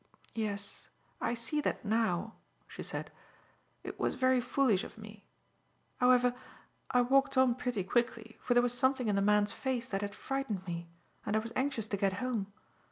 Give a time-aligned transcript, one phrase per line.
[0.33, 0.87] "Yes,
[1.21, 2.33] I see that now,"
[2.67, 3.11] she said.
[3.83, 5.27] "It was very foolish of me.
[5.99, 6.33] However,
[6.89, 10.15] I walked on pretty quickly, for there was something in the man's face that had
[10.15, 10.89] frightened me,
[11.23, 12.51] and I was anxious to get home.